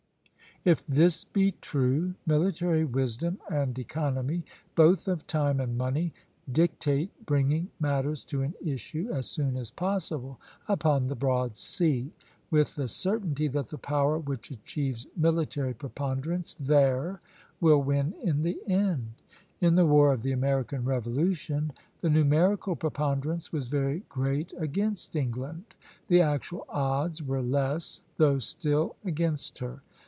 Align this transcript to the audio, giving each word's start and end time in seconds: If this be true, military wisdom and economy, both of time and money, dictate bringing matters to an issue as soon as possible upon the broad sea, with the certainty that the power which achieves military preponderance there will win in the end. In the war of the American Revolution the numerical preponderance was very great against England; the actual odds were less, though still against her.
If 0.63 0.85
this 0.85 1.23
be 1.25 1.53
true, 1.53 2.13
military 2.27 2.85
wisdom 2.85 3.39
and 3.49 3.79
economy, 3.79 4.43
both 4.75 5.07
of 5.07 5.25
time 5.25 5.59
and 5.59 5.75
money, 5.75 6.13
dictate 6.51 7.09
bringing 7.25 7.69
matters 7.79 8.23
to 8.25 8.43
an 8.43 8.53
issue 8.63 9.09
as 9.11 9.25
soon 9.25 9.57
as 9.57 9.71
possible 9.71 10.39
upon 10.67 11.07
the 11.07 11.15
broad 11.15 11.57
sea, 11.57 12.13
with 12.51 12.75
the 12.75 12.87
certainty 12.87 13.47
that 13.47 13.69
the 13.69 13.79
power 13.79 14.19
which 14.19 14.51
achieves 14.51 15.07
military 15.17 15.73
preponderance 15.73 16.55
there 16.59 17.21
will 17.59 17.81
win 17.81 18.13
in 18.21 18.43
the 18.43 18.59
end. 18.67 19.13
In 19.61 19.73
the 19.73 19.87
war 19.87 20.13
of 20.13 20.21
the 20.21 20.31
American 20.31 20.85
Revolution 20.85 21.71
the 22.01 22.09
numerical 22.11 22.75
preponderance 22.75 23.51
was 23.51 23.67
very 23.67 24.03
great 24.09 24.53
against 24.59 25.15
England; 25.15 25.73
the 26.07 26.21
actual 26.21 26.65
odds 26.69 27.23
were 27.23 27.41
less, 27.41 28.01
though 28.17 28.37
still 28.37 28.95
against 29.03 29.57
her. 29.57 29.81